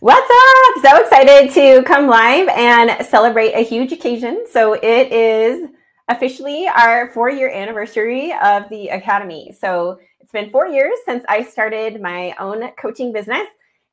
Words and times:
What's 0.00 0.30
up? 0.30 0.84
So 0.84 1.00
excited 1.00 1.54
to 1.54 1.82
come 1.84 2.06
live 2.06 2.48
and 2.48 3.06
celebrate 3.06 3.52
a 3.52 3.64
huge 3.64 3.92
occasion. 3.92 4.44
So 4.50 4.74
it 4.74 5.10
is 5.10 5.70
officially 6.08 6.68
our 6.68 7.10
four 7.12 7.30
year 7.30 7.50
anniversary 7.50 8.34
of 8.42 8.68
the 8.68 8.88
Academy. 8.88 9.54
So 9.58 9.98
it's 10.20 10.32
been 10.32 10.50
four 10.50 10.66
years 10.66 10.98
since 11.06 11.24
I 11.30 11.42
started 11.42 12.02
my 12.02 12.34
own 12.38 12.72
coaching 12.72 13.10
business. 13.10 13.46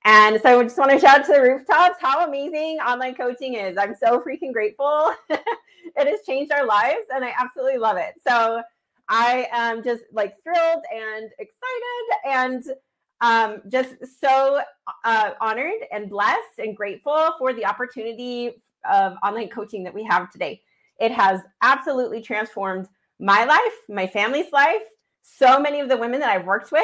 And 0.04 0.42
so 0.42 0.60
I 0.60 0.64
just 0.64 0.78
want 0.78 0.92
to 0.92 1.00
shout 1.00 1.22
out 1.22 1.26
to 1.28 1.32
the 1.32 1.42
rooftops 1.42 1.96
how 2.02 2.28
amazing 2.28 2.80
online 2.86 3.16
coaching 3.16 3.54
is. 3.54 3.78
I'm 3.78 3.96
so 3.96 4.20
freaking 4.20 4.52
grateful. 4.52 5.14
it 5.30 5.40
has 5.96 6.20
changed 6.26 6.52
our 6.52 6.66
lives 6.66 7.06
and 7.16 7.24
I 7.24 7.32
absolutely 7.40 7.78
love 7.78 7.96
it. 7.96 8.16
So 8.28 8.62
I 9.08 9.48
am 9.54 9.82
just 9.82 10.04
like 10.12 10.36
thrilled 10.44 10.84
and 10.94 11.30
excited 11.40 12.06
and 12.26 12.66
um, 13.24 13.62
just 13.70 13.96
so 14.22 14.60
uh, 15.06 15.32
honored 15.40 15.80
and 15.94 16.10
blessed 16.10 16.60
and 16.60 16.76
grateful 16.76 17.34
for 17.40 17.54
the 17.54 17.66
opportunity 17.66 18.62
of 18.92 19.14
online 19.24 19.48
coaching 19.48 19.82
that 19.86 19.94
we 19.94 20.04
have 20.04 20.30
today. 20.30 20.62
It 21.00 21.12
has 21.12 21.40
absolutely 21.62 22.22
transformed 22.22 22.90
my 23.22 23.46
life, 23.46 23.74
my 23.88 24.06
family's 24.06 24.52
life, 24.52 24.84
so 25.22 25.58
many 25.58 25.80
of 25.80 25.88
the 25.88 25.96
women 25.96 26.20
that 26.20 26.30
I've 26.30 26.46
worked 26.46 26.74
with, 26.74 26.84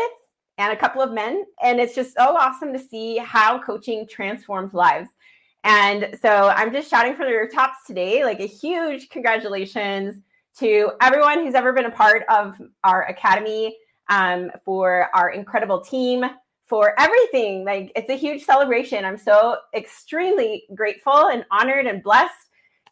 and 0.58 0.72
a 0.72 0.78
couple 0.78 1.02
of 1.02 1.12
men. 1.12 1.44
And 1.62 1.78
it's 1.78 1.94
just 1.94 2.16
so 2.16 2.38
awesome 2.38 2.72
to 2.72 2.80
see 2.80 3.18
how 3.18 3.62
coaching 3.62 4.08
transforms 4.10 4.74
lives. 4.74 5.10
And 5.66 6.18
so 6.22 6.54
I'm 6.56 6.72
just 6.72 6.90
shouting 6.90 7.18
from 7.18 7.26
the 7.26 7.36
rooftops 7.36 7.80
today, 7.86 8.24
like 8.24 8.40
a 8.40 8.46
huge 8.46 9.10
congratulations 9.10 10.16
to 10.60 10.92
everyone 11.02 11.44
who's 11.44 11.54
ever 11.54 11.74
been 11.74 11.86
a 11.86 11.92
part 11.92 12.24
of 12.30 12.62
our 12.86 13.04
academy, 13.08 13.76
um, 14.10 14.52
for 14.66 15.10
our 15.14 15.30
incredible 15.30 15.82
team, 15.82 16.26
for 16.66 16.94
everything. 17.00 17.66
Like 17.66 17.92
it's 17.96 18.10
a 18.10 18.16
huge 18.16 18.44
celebration. 18.44 19.04
I'm 19.04 19.18
so 19.18 19.58
extremely 19.76 20.66
grateful 20.76 21.30
and 21.30 21.46
honored 21.52 21.88
and 21.88 22.04
blessed 22.04 22.36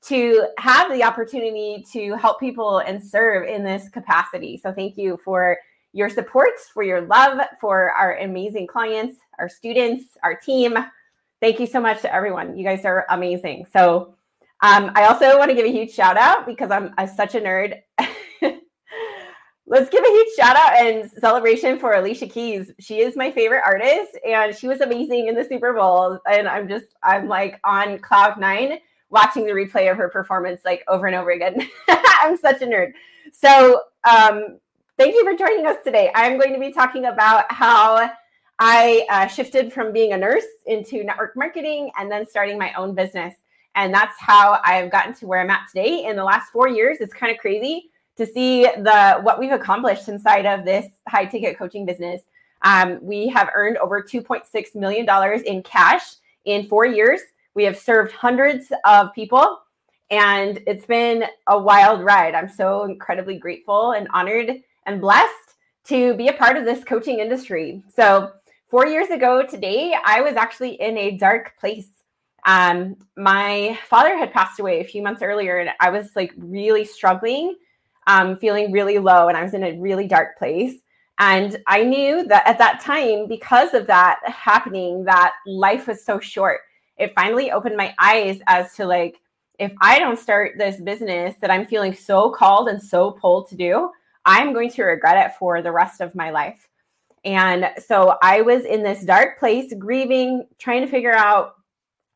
to 0.04 0.48
have 0.58 0.92
the 0.92 1.04
opportunity 1.04 1.86
to 1.92 2.16
help 2.16 2.40
people 2.40 2.80
and 2.80 3.04
serve 3.04 3.48
in 3.48 3.64
this 3.64 3.90
capacity. 3.90 4.60
So 4.62 4.72
thank 4.72 4.98
you 4.98 5.20
for 5.23 5.58
your 5.94 6.10
support, 6.10 6.52
for 6.73 6.84
your 6.84 7.02
love, 7.02 7.40
for 7.60 7.92
our 7.92 8.18
amazing 8.18 8.68
clients, 8.68 9.20
our 9.40 9.50
students, 9.50 10.18
our 10.23 10.36
team. 10.36 10.78
Thank 11.40 11.60
you 11.60 11.68
so 11.68 11.80
much 11.80 12.02
to 12.02 12.14
everyone. 12.14 12.58
You 12.58 12.64
guys 12.64 12.86
are 12.86 13.06
amazing. 13.10 13.66
So 13.72 14.16
um, 14.62 14.92
I 14.95 15.06
also 15.06 15.38
want 15.38 15.50
to 15.50 15.56
give 15.56 15.66
a 15.66 15.72
huge 15.72 15.92
shout 15.92 16.18
out 16.18 16.45
because 16.45 16.72
I'm, 16.72 16.94
I'm 16.98 17.08
such 17.08 17.36
a 17.36 17.42
nerd. 17.42 17.80
Let's 19.70 19.90
give 19.90 20.02
a 20.02 20.08
huge 20.08 20.34
shout 20.38 20.56
out 20.56 20.78
and 20.78 21.12
celebration 21.12 21.78
for 21.78 21.96
Alicia 21.96 22.28
Keys. 22.28 22.72
She 22.80 23.02
is 23.02 23.18
my 23.18 23.30
favorite 23.30 23.64
artist 23.66 24.18
and 24.26 24.56
she 24.56 24.66
was 24.66 24.80
amazing 24.80 25.28
in 25.28 25.36
the 25.36 25.44
Super 25.44 25.73
Bowl. 25.73 26.18
And 26.26 26.48
I'm 26.48 26.70
just, 26.70 26.86
I'm 27.04 27.28
like 27.28 27.60
on 27.66 28.00
cloud 28.00 28.40
nine 28.40 28.80
watching 29.10 29.45
the 29.45 29.52
replay 29.52 29.92
of 29.92 29.98
her 29.98 30.08
performance 30.08 30.62
like 30.64 30.86
over 30.88 31.06
and 31.06 31.18
over 31.18 31.32
again. 31.32 31.70
I'm 31.90 32.38
such 32.38 32.62
a 32.62 32.66
nerd. 32.66 32.94
So, 33.34 33.82
um, 34.10 34.58
thank 34.98 35.14
you 35.14 35.26
for 35.26 35.38
joining 35.38 35.66
us 35.66 35.78
today. 35.84 36.12
I'm 36.16 36.40
going 36.40 36.54
to 36.54 36.60
be 36.62 36.72
talking 36.72 37.04
about 37.04 37.52
how 37.52 38.10
I 38.60 39.06
uh, 39.10 39.28
shifted 39.28 39.73
from 39.73 39.92
being 39.92 40.14
a 40.14 40.18
nurse 40.18 40.48
into 40.66 41.04
network 41.04 41.36
marketing 41.36 41.92
and 41.98 42.10
then 42.10 42.26
starting 42.26 42.58
my 42.58 42.72
own 42.76 42.95
business. 42.95 43.36
And 43.76 43.94
that's 43.94 44.16
how 44.18 44.62
I've 44.64 44.90
gotten 44.90 45.14
to 45.16 45.28
where 45.28 45.42
I'm 45.42 45.50
at 45.50 45.68
today. 45.68 46.06
In 46.06 46.16
the 46.16 46.23
last 46.23 46.54
four 46.54 46.70
years, 46.70 47.00
it's 47.02 47.14
kind 47.14 47.34
of 47.34 47.38
crazy 47.38 47.92
to 48.18 48.26
see 48.26 48.64
the 48.64 49.20
what 49.22 49.40
we've 49.40 49.52
accomplished 49.52 50.10
inside 50.10 50.46
of 50.46 50.66
this 50.66 50.88
high 51.08 51.26
ticket 51.26 51.58
coaching 51.58 51.86
business. 51.86 52.22
Um, 52.64 53.00
we 53.02 53.28
have 53.30 53.50
earned 53.54 53.78
over 53.78 54.02
$2.6 54.02 54.76
million 54.76 55.08
in 55.46 55.64
cash 55.64 56.16
in 56.45 56.66
four 56.68 56.86
years. 56.86 57.22
We 57.54 57.64
have 57.66 57.78
served 57.78 58.12
hundreds 58.12 58.72
of 58.84 59.14
people, 59.14 59.60
and 60.10 60.60
it's 60.66 60.86
been 60.86 61.26
a 61.48 61.58
wild 61.58 62.04
ride. 62.04 62.34
I'm 62.34 62.50
so 62.50 62.86
incredibly 62.86 63.38
grateful 63.38 63.92
and 63.92 64.08
honored 64.14 64.64
and 64.86 64.99
blessed 64.99 65.34
to 65.86 66.16
be 66.16 66.28
a 66.30 66.34
part 66.34 66.58
of 66.58 66.66
this 66.66 66.84
coaching 66.84 67.20
industry. 67.20 67.84
So, 67.95 68.32
four 68.67 68.88
years 68.88 69.10
ago 69.10 69.45
today, 69.45 69.95
I 70.04 70.22
was 70.22 70.36
actually 70.36 70.82
in 70.82 70.98
a 70.98 71.17
dark 71.17 71.54
place 71.60 71.98
um, 72.48 72.95
my 73.17 73.78
father 73.89 74.17
had 74.17 74.32
passed 74.32 74.60
away 74.60 74.80
a 74.80 74.86
few 74.86 75.04
months 75.04 75.22
earlier, 75.22 75.58
and 75.58 75.70
I 75.82 75.89
was 75.89 76.16
like 76.16 76.34
really 76.38 76.86
struggling, 76.86 77.55
um, 78.08 78.38
feeling 78.38 78.72
really 78.72 78.98
low, 78.98 79.28
and 79.28 79.38
I 79.38 79.44
was 79.44 79.54
in 79.54 79.64
a 79.64 79.80
really 79.80 80.08
dark 80.08 80.38
place. 80.38 80.73
And 81.20 81.58
I 81.68 81.84
knew 81.84 82.23
that 82.26 82.48
at 82.48 82.58
that 82.60 82.80
time, 82.80 83.28
because 83.28 83.73
of 83.73 83.88
that 83.88 84.20
happening, 84.26 85.04
that 85.06 85.34
life 85.45 85.88
was 85.88 86.04
so 86.06 86.20
short. 86.20 86.62
It 86.98 87.14
finally 87.16 87.52
opened 87.52 87.76
my 87.76 87.94
eyes 88.00 88.40
as 88.48 88.73
to 88.76 88.86
like, 88.86 89.20
if 89.60 89.72
I 89.82 89.98
don't 89.98 90.20
start 90.20 90.54
this 90.58 90.80
business 90.80 91.36
that 91.42 91.50
I'm 91.50 91.66
feeling 91.66 91.94
so 91.94 92.30
called 92.30 92.70
and 92.70 92.82
so 92.82 93.12
pulled 93.12 93.50
to 93.50 93.56
do, 93.56 93.90
I'm 94.26 94.54
going 94.54 94.70
to 94.72 94.84
regret 94.84 95.26
it 95.26 95.36
for 95.38 95.62
the 95.62 95.72
rest 95.72 96.02
of 96.02 96.14
my 96.14 96.30
life. 96.30 96.67
And 97.26 97.72
so 97.84 98.17
I 98.22 98.42
was 98.42 98.66
in 98.66 98.84
this 98.84 99.04
dark 99.04 99.40
place, 99.40 99.73
grieving, 99.78 100.46
trying 100.60 100.82
to 100.82 100.88
figure 100.88 101.16
out 101.16 101.56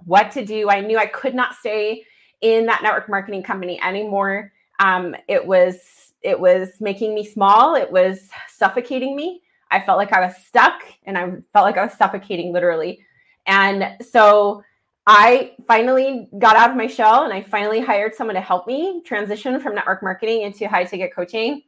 what 0.05 0.31
to 0.31 0.45
do. 0.45 0.69
I 0.69 0.81
knew 0.81 0.97
I 0.97 1.07
could 1.07 1.33
not 1.33 1.55
stay 1.55 2.03
in 2.41 2.67
that 2.67 2.83
network 2.83 3.09
marketing 3.09 3.43
company 3.43 3.81
anymore. 3.81 4.51
Um, 4.81 5.15
it 5.27 5.45
was 5.45 5.77
it 6.21 6.39
was 6.39 6.69
making 6.79 7.15
me 7.15 7.25
small. 7.25 7.75
It 7.75 7.91
was 7.91 8.29
suffocating 8.49 9.15
me. 9.15 9.41
I 9.69 9.79
felt 9.79 9.97
like 9.97 10.11
I 10.11 10.19
was 10.19 10.35
stuck, 10.45 10.81
and 11.03 11.17
I 11.17 11.29
felt 11.53 11.65
like 11.65 11.77
I 11.77 11.85
was 11.85 11.93
suffocating 11.93 12.51
literally. 12.51 12.99
And 13.45 13.95
so 14.01 14.63
I 15.07 15.53
finally 15.67 16.27
got 16.37 16.55
out 16.55 16.71
of 16.71 16.75
my 16.75 16.87
shell, 16.87 17.23
and 17.23 17.33
I 17.33 17.41
finally 17.41 17.79
hired 17.79 18.15
someone 18.15 18.35
to 18.35 18.41
help 18.41 18.67
me 18.67 19.01
transition 19.05 19.59
from 19.59 19.75
network 19.75 20.03
marketing 20.03 20.41
into 20.41 20.67
high 20.67 20.83
ticket 20.83 21.13
coaching. 21.15 21.61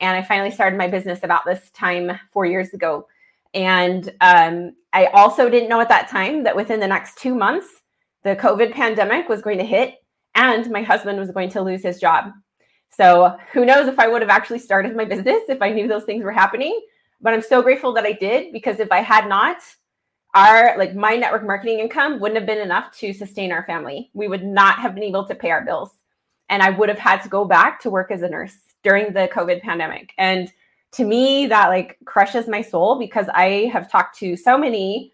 And 0.00 0.16
I 0.16 0.22
finally 0.22 0.50
started 0.50 0.76
my 0.76 0.88
business 0.88 1.20
about 1.22 1.44
this 1.44 1.70
time 1.70 2.18
four 2.32 2.46
years 2.46 2.74
ago. 2.74 3.06
And 3.54 4.12
um, 4.20 4.74
I 4.92 5.06
also 5.06 5.48
didn't 5.48 5.68
know 5.68 5.80
at 5.80 5.88
that 5.88 6.08
time 6.08 6.42
that 6.42 6.56
within 6.56 6.80
the 6.80 6.88
next 6.88 7.18
two 7.18 7.34
months, 7.34 7.68
the 8.24 8.34
COVID 8.34 8.72
pandemic 8.72 9.28
was 9.28 9.40
going 9.40 9.58
to 9.58 9.64
hit 9.64 9.94
and 10.34 10.68
my 10.70 10.82
husband 10.82 11.18
was 11.18 11.30
going 11.30 11.50
to 11.50 11.62
lose 11.62 11.82
his 11.82 12.00
job. 12.00 12.32
So 12.96 13.36
who 13.52 13.64
knows 13.64 13.88
if 13.88 13.98
I 13.98 14.08
would 14.08 14.22
have 14.22 14.30
actually 14.30 14.60
started 14.60 14.96
my 14.96 15.04
business 15.04 15.42
if 15.48 15.60
I 15.60 15.70
knew 15.70 15.88
those 15.88 16.04
things 16.04 16.22
were 16.22 16.32
happening. 16.32 16.80
But 17.20 17.32
I'm 17.32 17.42
so 17.42 17.62
grateful 17.62 17.92
that 17.94 18.04
I 18.04 18.12
did 18.12 18.52
because 18.52 18.80
if 18.80 18.92
I 18.92 19.00
had 19.00 19.28
not, 19.28 19.58
our 20.34 20.76
like 20.78 20.94
my 20.94 21.16
network 21.16 21.44
marketing 21.44 21.78
income 21.78 22.20
wouldn't 22.20 22.38
have 22.38 22.46
been 22.46 22.62
enough 22.62 22.96
to 22.98 23.12
sustain 23.12 23.52
our 23.52 23.64
family. 23.64 24.10
We 24.14 24.28
would 24.28 24.44
not 24.44 24.78
have 24.78 24.94
been 24.94 25.04
able 25.04 25.26
to 25.26 25.34
pay 25.34 25.50
our 25.50 25.64
bills. 25.64 25.90
And 26.48 26.62
I 26.62 26.70
would 26.70 26.88
have 26.88 26.98
had 26.98 27.22
to 27.22 27.28
go 27.28 27.44
back 27.44 27.80
to 27.80 27.90
work 27.90 28.10
as 28.10 28.22
a 28.22 28.28
nurse 28.28 28.56
during 28.82 29.12
the 29.12 29.28
COVID 29.32 29.62
pandemic. 29.62 30.12
And 30.18 30.52
to 30.92 31.04
me 31.04 31.46
that 31.46 31.68
like 31.68 31.98
crushes 32.04 32.46
my 32.46 32.62
soul 32.62 32.98
because 32.98 33.26
I 33.34 33.70
have 33.72 33.90
talked 33.90 34.18
to 34.18 34.36
so 34.36 34.56
many 34.56 35.12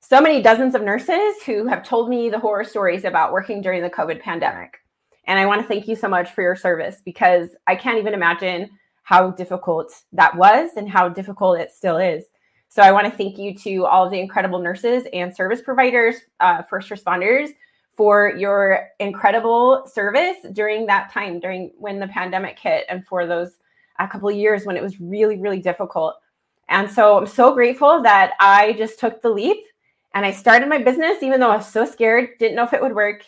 so 0.00 0.20
many 0.20 0.40
dozens 0.40 0.74
of 0.74 0.82
nurses 0.82 1.42
who 1.44 1.66
have 1.66 1.82
told 1.82 2.08
me 2.08 2.30
the 2.30 2.38
horror 2.38 2.64
stories 2.64 3.04
about 3.04 3.32
working 3.32 3.60
during 3.60 3.82
the 3.82 3.90
COVID 3.90 4.22
pandemic. 4.22 4.78
And 5.28 5.38
I 5.38 5.46
want 5.46 5.60
to 5.60 5.68
thank 5.68 5.86
you 5.86 5.94
so 5.94 6.08
much 6.08 6.30
for 6.32 6.40
your 6.42 6.56
service 6.56 7.02
because 7.04 7.50
I 7.66 7.76
can't 7.76 7.98
even 7.98 8.14
imagine 8.14 8.70
how 9.02 9.30
difficult 9.30 9.92
that 10.12 10.34
was 10.34 10.70
and 10.76 10.88
how 10.88 11.08
difficult 11.10 11.60
it 11.60 11.70
still 11.70 11.98
is. 11.98 12.24
So 12.70 12.82
I 12.82 12.92
want 12.92 13.10
to 13.10 13.16
thank 13.16 13.38
you 13.38 13.54
to 13.58 13.84
all 13.84 14.06
of 14.06 14.10
the 14.10 14.18
incredible 14.18 14.58
nurses 14.58 15.04
and 15.12 15.34
service 15.34 15.60
providers, 15.60 16.16
uh, 16.40 16.62
first 16.62 16.88
responders 16.90 17.50
for 17.94 18.34
your 18.36 18.88
incredible 19.00 19.86
service 19.86 20.36
during 20.52 20.86
that 20.86 21.12
time, 21.12 21.40
during 21.40 21.72
when 21.78 21.98
the 21.98 22.08
pandemic 22.08 22.58
hit, 22.58 22.86
and 22.88 23.06
for 23.06 23.26
those 23.26 23.58
a 23.98 24.08
couple 24.08 24.28
of 24.28 24.36
years 24.36 24.64
when 24.64 24.76
it 24.76 24.82
was 24.82 25.00
really, 25.00 25.36
really 25.38 25.60
difficult. 25.60 26.14
And 26.68 26.90
so 26.90 27.18
I'm 27.18 27.26
so 27.26 27.52
grateful 27.52 28.02
that 28.02 28.32
I 28.40 28.74
just 28.74 28.98
took 28.98 29.20
the 29.20 29.30
leap 29.30 29.58
and 30.14 30.24
I 30.24 30.30
started 30.30 30.68
my 30.68 30.78
business, 30.78 31.22
even 31.22 31.40
though 31.40 31.50
I 31.50 31.56
was 31.56 31.70
so 31.70 31.84
scared, 31.84 32.30
didn't 32.38 32.56
know 32.56 32.64
if 32.64 32.72
it 32.72 32.80
would 32.80 32.94
work. 32.94 33.24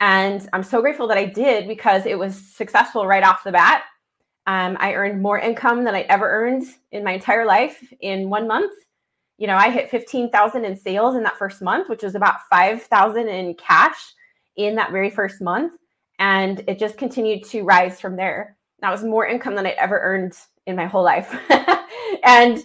And 0.00 0.48
I'm 0.54 0.62
so 0.62 0.80
grateful 0.80 1.06
that 1.08 1.18
I 1.18 1.26
did 1.26 1.68
because 1.68 2.06
it 2.06 2.18
was 2.18 2.34
successful 2.34 3.06
right 3.06 3.22
off 3.22 3.44
the 3.44 3.52
bat. 3.52 3.84
Um, 4.46 4.76
I 4.80 4.94
earned 4.94 5.20
more 5.20 5.38
income 5.38 5.84
than 5.84 5.94
I 5.94 6.00
ever 6.02 6.28
earned 6.28 6.64
in 6.90 7.04
my 7.04 7.12
entire 7.12 7.44
life 7.44 7.92
in 8.00 8.30
one 8.30 8.48
month. 8.48 8.72
You 9.36 9.46
know, 9.46 9.56
I 9.56 9.70
hit 9.70 9.90
15,000 9.90 10.64
in 10.64 10.76
sales 10.76 11.14
in 11.14 11.22
that 11.22 11.38
first 11.38 11.62
month, 11.62 11.88
which 11.88 12.02
was 12.02 12.14
about 12.14 12.48
5,000 12.50 13.28
in 13.28 13.54
cash 13.54 14.14
in 14.56 14.74
that 14.76 14.90
very 14.90 15.10
first 15.10 15.40
month. 15.40 15.74
And 16.18 16.64
it 16.66 16.78
just 16.78 16.98
continued 16.98 17.44
to 17.44 17.62
rise 17.62 18.00
from 18.00 18.16
there. 18.16 18.56
That 18.80 18.90
was 18.90 19.04
more 19.04 19.26
income 19.26 19.54
than 19.54 19.66
I'd 19.66 19.74
ever 19.74 19.98
earned 20.00 20.34
in 20.66 20.76
my 20.76 20.86
whole 20.86 21.04
life. 21.04 21.34
and 22.24 22.58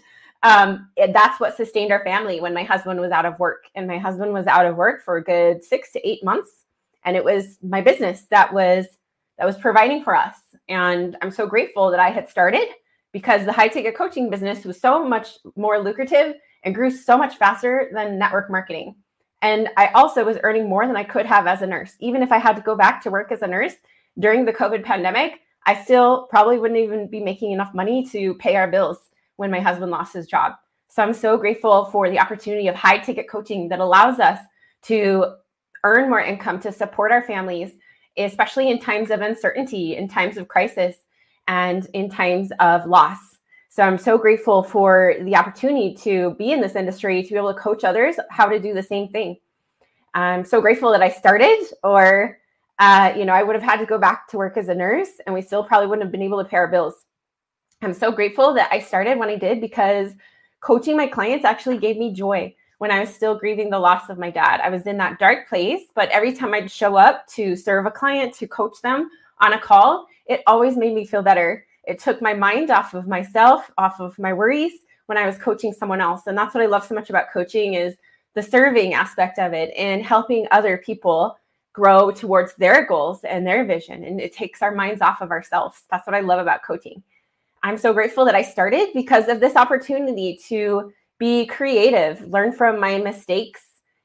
um, 0.44 0.90
that's 1.14 1.40
what 1.40 1.56
sustained 1.56 1.92
our 1.92 2.04
family 2.04 2.40
when 2.40 2.54
my 2.54 2.64
husband 2.64 3.00
was 3.00 3.12
out 3.12 3.26
of 3.26 3.40
work. 3.40 3.66
And 3.76 3.88
my 3.88 3.98
husband 3.98 4.34
was 4.34 4.48
out 4.48 4.66
of 4.66 4.76
work 4.76 5.04
for 5.04 5.18
a 5.18 5.24
good 5.24 5.64
six 5.64 5.92
to 5.94 6.08
eight 6.08 6.24
months. 6.24 6.65
And 7.06 7.16
it 7.16 7.24
was 7.24 7.58
my 7.62 7.82
business 7.82 8.24
that 8.32 8.54
was 8.54 8.86
that 9.38 9.46
was 9.46 9.58
providing 9.58 10.04
for 10.04 10.16
us. 10.16 10.36
And 10.70 11.18
I'm 11.22 11.32
so 11.32 11.46
grateful 11.46 11.92
that 11.92 12.00
I 12.00 12.10
had 12.10 12.30
started 12.30 12.68
because 13.12 13.46
the 13.46 13.52
high 13.52 13.68
ticket 13.68 13.96
coaching 13.96 14.30
business 14.30 14.66
was 14.66 14.80
so 14.80 15.06
much 15.08 15.38
more 15.56 15.80
lucrative 15.80 16.36
and 16.64 16.76
grew 16.76 16.90
so 16.90 17.18
much 17.18 17.36
faster 17.36 17.90
than 17.94 18.18
network 18.18 18.50
marketing. 18.50 18.96
And 19.42 19.70
I 19.78 19.88
also 19.88 20.26
was 20.26 20.38
earning 20.44 20.68
more 20.68 20.88
than 20.88 20.98
I 20.98 21.04
could 21.04 21.26
have 21.26 21.48
as 21.48 21.62
a 21.62 21.68
nurse. 21.68 21.94
Even 22.00 22.24
if 22.24 22.32
I 22.32 22.40
had 22.40 22.56
to 22.56 22.62
go 22.62 22.76
back 22.76 23.02
to 23.04 23.12
work 23.12 23.32
as 23.32 23.42
a 23.42 23.48
nurse 23.48 23.76
during 24.20 24.46
the 24.46 24.54
COVID 24.54 24.84
pandemic, 24.84 25.42
I 25.66 25.82
still 25.84 26.28
probably 26.30 26.58
wouldn't 26.58 26.80
even 26.80 27.08
be 27.08 27.20
making 27.20 27.52
enough 27.52 27.74
money 27.74 28.06
to 28.08 28.34
pay 28.36 28.56
our 28.56 28.70
bills 28.70 28.98
when 29.36 29.52
my 29.52 29.60
husband 29.60 29.92
lost 29.92 30.14
his 30.14 30.28
job. 30.28 30.54
So 30.90 31.04
I'm 31.04 31.14
so 31.14 31.38
grateful 31.38 31.86
for 31.86 32.10
the 32.10 32.20
opportunity 32.20 32.68
of 32.68 32.76
high 32.76 32.98
ticket 33.00 33.30
coaching 33.30 33.68
that 33.70 33.80
allows 33.80 34.20
us 34.20 34.40
to 34.84 35.36
earn 35.86 36.10
more 36.10 36.20
income 36.20 36.60
to 36.60 36.72
support 36.72 37.12
our 37.12 37.22
families, 37.22 37.72
especially 38.18 38.70
in 38.70 38.80
times 38.80 39.12
of 39.12 39.22
uncertainty, 39.22 39.96
in 39.96 40.08
times 40.08 40.36
of 40.38 40.48
crisis, 40.48 40.98
and 41.48 41.88
in 41.94 42.10
times 42.10 42.52
of 42.60 42.86
loss. 42.88 43.20
So 43.70 43.84
I'm 43.84 43.98
so 43.98 44.18
grateful 44.18 44.64
for 44.64 45.16
the 45.22 45.36
opportunity 45.36 45.94
to 45.96 46.34
be 46.40 46.52
in 46.52 46.60
this 46.60 46.76
industry, 46.76 47.22
to 47.22 47.30
be 47.30 47.36
able 47.36 47.54
to 47.54 47.60
coach 47.60 47.84
others 47.84 48.16
how 48.32 48.48
to 48.48 48.60
do 48.60 48.74
the 48.74 48.82
same 48.82 49.10
thing. 49.10 49.38
I'm 50.14 50.44
so 50.44 50.60
grateful 50.60 50.92
that 50.92 51.02
I 51.02 51.10
started, 51.10 51.60
or 51.84 52.40
uh, 52.80 53.14
you 53.16 53.26
know, 53.26 53.34
I 53.34 53.44
would 53.44 53.56
have 53.56 53.64
had 53.64 53.80
to 53.80 53.86
go 53.86 54.00
back 54.00 54.28
to 54.30 54.38
work 54.38 54.58
as 54.58 54.70
a 54.70 54.76
nurse, 54.76 55.10
and 55.26 55.36
we 55.36 55.42
still 55.42 55.64
probably 55.64 55.88
wouldn't 55.88 56.06
have 56.06 56.12
been 56.12 56.22
able 56.22 56.42
to 56.44 56.50
pay 56.50 56.58
our 56.58 56.68
bills. 56.68 57.06
I'm 57.82 57.94
so 57.94 58.12
grateful 58.12 58.54
that 58.56 58.70
I 58.72 58.80
started 58.80 59.20
when 59.20 59.30
I 59.30 59.36
did 59.36 59.62
because 59.62 60.14
coaching 60.62 60.98
my 60.98 61.08
clients 61.08 61.46
actually 61.46 61.78
gave 61.78 61.98
me 61.98 62.14
joy 62.14 62.56
when 62.80 62.92
I 62.92 63.00
was 63.00 63.14
still 63.14 63.38
grieving 63.38 63.70
the 63.70 63.80
loss 63.80 64.10
of 64.10 64.18
my 64.18 64.30
dad. 64.30 64.60
I 64.62 64.70
was 64.70 64.88
in 64.88 64.98
that 64.98 65.20
dark 65.20 65.48
place, 65.48 65.84
but 65.94 66.10
every 66.10 66.34
time 66.34 66.54
I'd 66.54 66.70
show 66.70 66.96
up 66.96 67.28
to 67.30 67.56
serve 67.56 67.86
a 67.86 67.92
client, 67.92 68.34
to 68.36 68.48
coach 68.48 68.82
them 68.82 69.10
on 69.40 69.54
a 69.54 69.60
call, 69.60 70.08
it 70.26 70.42
always 70.48 70.76
made 70.76 70.94
me 70.94 71.06
feel 71.06 71.22
better. 71.22 71.66
It 71.86 72.00
took 72.00 72.22
my 72.22 72.34
mind 72.34 72.72
off 72.72 72.94
of 72.94 73.08
myself, 73.08 73.72
off 73.78 74.00
of 74.00 74.18
my 74.20 74.34
worries 74.34 74.74
when 75.06 75.18
I 75.18 75.26
was 75.26 75.38
coaching 75.38 75.72
someone 75.72 76.02
else. 76.02 76.28
And 76.28 76.38
that's 76.38 76.56
what 76.56 76.64
I 76.64 76.68
love 76.68 76.86
so 76.86 76.96
much 76.96 77.10
about 77.10 77.32
coaching 77.32 77.76
is 77.76 77.96
the 78.34 78.42
serving 78.42 78.94
aspect 78.94 79.40
of 79.40 79.54
it 79.54 79.72
and 79.78 80.04
helping 80.04 80.48
other 80.52 80.78
people 80.78 81.38
grow 81.74 82.10
towards 82.10 82.56
their 82.56 82.86
goals 82.86 83.24
and 83.24 83.46
their 83.46 83.66
vision. 83.66 84.04
And 84.04 84.20
it 84.20 84.34
takes 84.34 84.62
our 84.62 84.74
minds 84.74 85.02
off 85.02 85.22
of 85.22 85.32
ourselves. 85.32 85.84
That's 85.92 86.08
what 86.08 86.16
I 86.16 86.22
love 86.22 86.40
about 86.40 86.64
coaching. 86.64 87.04
I'm 87.64 87.78
so 87.78 87.94
grateful 87.94 88.26
that 88.26 88.36
I 88.36 88.42
started 88.42 88.90
because 88.94 89.28
of 89.28 89.40
this 89.40 89.56
opportunity 89.56 90.40
to 90.48 90.94
be 91.18 91.46
creative, 91.46 92.22
learn 92.28 92.52
from 92.52 92.80
my 92.80 92.98
mistakes, 92.98 93.62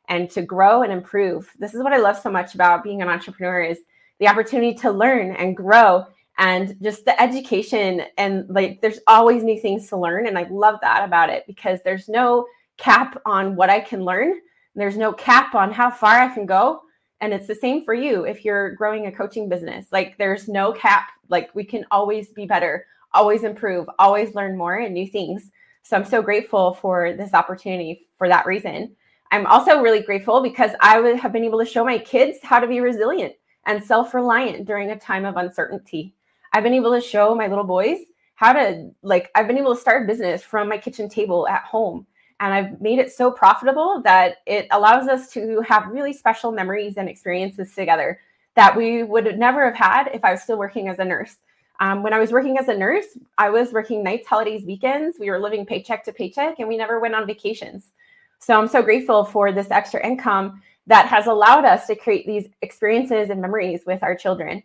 and 0.09 0.29
to 0.31 0.43
grow 0.43 0.83
and 0.83 0.93
improve. 0.93 1.51
This 1.59 1.75
is 1.75 1.83
what 1.83 1.93
I 1.93 1.99
love 1.99 2.19
so 2.19 2.31
much 2.31 2.55
about 2.55 2.83
being 2.83 3.01
an 3.01 3.09
entrepreneur 3.09 3.63
is 3.63 3.79
the 4.19 4.29
opportunity 4.29 4.75
to 4.75 4.91
learn 4.91 5.33
and 5.37 5.57
grow 5.57 6.05
and 6.39 6.77
just 6.83 7.05
the 7.05 7.21
education 7.21 8.03
and 8.19 8.49
like 8.49 8.81
there's 8.81 9.01
always 9.07 9.43
new 9.43 9.59
things 9.59 9.89
to 9.89 9.97
learn 9.97 10.27
and 10.27 10.39
I 10.39 10.47
love 10.51 10.79
that 10.83 11.05
about 11.05 11.31
it 11.31 11.45
because 11.47 11.81
there's 11.83 12.09
no 12.09 12.47
cap 12.77 13.21
on 13.27 13.57
what 13.57 13.71
I 13.71 13.81
can 13.81 14.05
learn. 14.05 14.41
There's 14.75 14.97
no 14.97 15.13
cap 15.13 15.55
on 15.55 15.71
how 15.71 15.91
far 15.91 16.19
I 16.19 16.33
can 16.33 16.47
go 16.47 16.81
and 17.21 17.35
it's 17.35 17.47
the 17.47 17.55
same 17.55 17.85
for 17.85 17.95
you 17.95 18.25
if 18.25 18.45
you're 18.45 18.75
growing 18.75 19.07
a 19.07 19.13
coaching 19.13 19.49
business. 19.49 19.87
Like 19.93 20.17
there's 20.17 20.49
no 20.49 20.73
cap. 20.73 21.09
Like 21.29 21.55
we 21.55 21.65
can 21.65 21.85
always 21.91 22.29
be 22.29 22.47
better, 22.47 22.87
always 23.13 23.45
improve, 23.45 23.87
always 23.99 24.35
learn 24.35 24.57
more 24.57 24.77
and 24.77 24.95
new 24.95 25.07
things. 25.07 25.51
So 25.83 25.97
I'm 25.97 26.05
so 26.05 26.23
grateful 26.23 26.75
for 26.75 27.15
this 27.15 27.35
opportunity 27.35 28.07
for 28.17 28.29
that 28.29 28.47
reason. 28.47 28.95
I'm 29.33 29.47
also 29.47 29.81
really 29.81 30.03
grateful 30.03 30.43
because 30.43 30.73
I 30.81 31.01
would 31.01 31.17
have 31.17 31.33
been 31.33 31.45
able 31.45 31.59
to 31.61 31.65
show 31.65 31.85
my 31.85 31.99
kids 31.99 32.39
how 32.43 32.59
to 32.59 32.67
be 32.67 32.81
resilient 32.81 33.35
and 33.67 33.83
self-reliant 33.83 34.67
during 34.67 34.91
a 34.91 34.99
time 34.99 35.25
of 35.25 35.37
uncertainty. 35.37 36.15
I've 36.53 36.65
been 36.65 36.75
able 36.75 36.93
to 36.93 37.01
show 37.01 37.35
my 37.35 37.47
little 37.47 37.65
boys 37.65 37.99
how 38.35 38.53
to 38.55 38.91
like 39.03 39.31
I've 39.35 39.47
been 39.47 39.59
able 39.59 39.75
to 39.75 39.81
start 39.81 40.05
a 40.05 40.07
business 40.07 40.43
from 40.43 40.69
my 40.69 40.79
kitchen 40.79 41.09
table 41.09 41.47
at 41.47 41.63
home 41.63 42.07
and 42.41 42.55
I've 42.55 42.81
made 42.81 42.99
it 42.99 43.13
so 43.13 43.31
profitable 43.31 44.01
that 44.05 44.39
it 44.47 44.67
allows 44.71 45.09
us 45.09 45.31
to 45.33 45.61
have 45.61 45.89
really 45.89 46.13
special 46.13 46.51
memories 46.51 46.97
and 46.97 47.09
experiences 47.09 47.75
together 47.75 48.19
that 48.57 48.75
we 48.75 49.03
would 49.03 49.39
never 49.39 49.65
have 49.67 49.77
had 49.77 50.11
if 50.15 50.25
I 50.25 50.33
was 50.33 50.43
still 50.43 50.59
working 50.59 50.89
as 50.89 50.99
a 50.99 51.05
nurse. 51.05 51.37
Um, 51.81 52.03
when 52.03 52.13
I 52.13 52.19
was 52.19 52.31
working 52.31 52.59
as 52.59 52.69
a 52.69 52.77
nurse, 52.77 53.07
I 53.39 53.49
was 53.49 53.73
working 53.73 54.05
nights, 54.05 54.29
holidays, 54.29 54.65
weekends. 54.67 55.19
We 55.19 55.31
were 55.31 55.41
living 55.41 55.65
paycheck 55.65 56.05
to 56.05 56.13
paycheck 56.13 56.59
and 56.59 56.69
we 56.69 56.77
never 56.77 57.01
went 57.01 57.15
on 57.15 57.27
vacations. 57.27 57.93
So 58.39 58.59
I'm 58.59 58.69
so 58.69 58.83
grateful 58.83 59.25
for 59.25 59.51
this 59.51 59.71
extra 59.71 60.05
income 60.07 60.63
that 60.87 61.07
has 61.07 61.27
allowed 61.27 61.65
us 61.65 61.87
to 61.87 61.97
create 61.97 62.27
these 62.27 62.49
experiences 62.61 63.31
and 63.31 63.41
memories 63.41 63.83
with 63.87 64.03
our 64.03 64.15
children. 64.15 64.63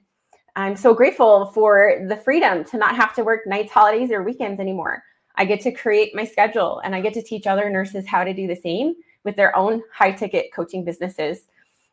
I'm 0.57 0.75
so 0.75 0.93
grateful 0.93 1.47
for 1.47 2.05
the 2.07 2.17
freedom 2.17 2.63
to 2.65 2.77
not 2.77 2.95
have 2.95 3.13
to 3.15 3.23
work 3.23 3.47
nights, 3.47 3.71
holidays, 3.71 4.11
or 4.11 4.23
weekends 4.23 4.59
anymore. 4.59 5.03
I 5.35 5.45
get 5.45 5.61
to 5.61 5.71
create 5.71 6.15
my 6.15 6.25
schedule 6.25 6.81
and 6.83 6.95
I 6.95 7.01
get 7.01 7.13
to 7.15 7.21
teach 7.21 7.47
other 7.47 7.69
nurses 7.69 8.07
how 8.07 8.23
to 8.23 8.33
do 8.33 8.47
the 8.47 8.55
same 8.55 8.95
with 9.23 9.35
their 9.35 9.55
own 9.55 9.81
high 9.93 10.11
ticket 10.11 10.53
coaching 10.53 10.83
businesses. 10.83 11.47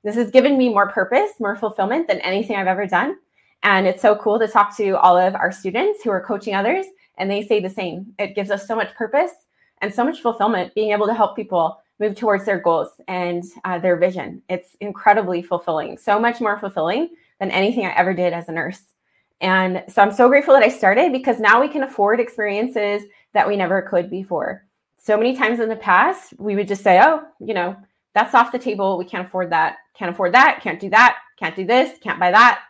This 0.04 0.14
has 0.16 0.30
given 0.30 0.58
me 0.58 0.68
more 0.68 0.88
purpose, 0.88 1.32
more 1.38 1.56
fulfillment 1.56 2.08
than 2.08 2.20
anything 2.20 2.56
I've 2.56 2.66
ever 2.66 2.86
done. 2.86 3.16
And 3.62 3.86
it's 3.86 4.02
so 4.02 4.16
cool 4.16 4.38
to 4.38 4.48
talk 4.48 4.76
to 4.76 4.98
all 4.98 5.16
of 5.16 5.34
our 5.34 5.52
students 5.52 6.02
who 6.02 6.10
are 6.10 6.20
coaching 6.20 6.54
others, 6.54 6.86
and 7.18 7.30
they 7.30 7.42
say 7.42 7.60
the 7.60 7.70
same. 7.70 8.12
It 8.18 8.34
gives 8.34 8.50
us 8.50 8.66
so 8.66 8.74
much 8.74 8.94
purpose 8.94 9.32
and 9.80 9.92
so 9.92 10.04
much 10.04 10.20
fulfillment 10.20 10.74
being 10.74 10.92
able 10.92 11.06
to 11.06 11.14
help 11.14 11.36
people 11.36 11.80
move 12.00 12.16
towards 12.16 12.44
their 12.44 12.58
goals 12.58 12.88
and 13.08 13.44
uh, 13.64 13.78
their 13.78 13.96
vision. 13.96 14.42
It's 14.48 14.76
incredibly 14.80 15.42
fulfilling, 15.42 15.98
so 15.98 16.18
much 16.18 16.40
more 16.40 16.58
fulfilling 16.58 17.10
than 17.38 17.50
anything 17.50 17.86
I 17.86 17.94
ever 17.94 18.14
did 18.14 18.32
as 18.32 18.48
a 18.48 18.52
nurse. 18.52 18.80
And 19.40 19.82
so 19.88 20.02
I'm 20.02 20.12
so 20.12 20.28
grateful 20.28 20.54
that 20.54 20.62
I 20.62 20.68
started 20.68 21.12
because 21.12 21.40
now 21.40 21.60
we 21.60 21.68
can 21.68 21.82
afford 21.82 22.20
experiences 22.20 23.02
that 23.32 23.46
we 23.46 23.56
never 23.56 23.82
could 23.82 24.08
before. 24.08 24.64
So 24.98 25.16
many 25.16 25.36
times 25.36 25.58
in 25.58 25.68
the 25.68 25.76
past, 25.76 26.34
we 26.38 26.54
would 26.54 26.68
just 26.68 26.84
say, 26.84 27.00
oh, 27.02 27.22
you 27.40 27.54
know, 27.54 27.76
that's 28.14 28.34
off 28.34 28.52
the 28.52 28.58
table. 28.58 28.98
We 28.98 29.04
can't 29.04 29.26
afford 29.26 29.50
that. 29.50 29.78
Can't 29.94 30.12
afford 30.12 30.32
that. 30.34 30.60
Can't 30.62 30.78
do 30.78 30.90
that. 30.90 31.18
Can't 31.38 31.56
do 31.56 31.66
this. 31.66 31.98
Can't 31.98 32.20
buy 32.20 32.30
that. 32.30 32.60